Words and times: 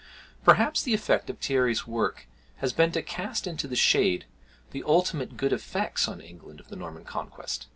Perhaps 0.43 0.81
the 0.81 0.95
effect 0.95 1.29
of 1.29 1.37
Thierry's 1.37 1.85
work 1.85 2.25
has 2.55 2.73
been 2.73 2.91
to 2.93 3.03
cast 3.03 3.45
into 3.45 3.67
the 3.67 3.75
shade 3.75 4.25
the 4.71 4.83
ultimate 4.83 5.37
good 5.37 5.53
effects 5.53 6.07
on 6.07 6.21
England 6.21 6.59
of 6.59 6.69
the 6.69 6.75
Norman 6.75 7.03
Conquest. 7.03 7.67